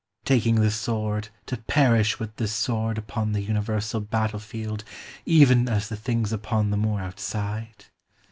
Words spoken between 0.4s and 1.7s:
the sword, to